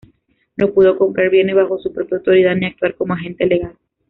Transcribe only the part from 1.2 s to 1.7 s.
bienes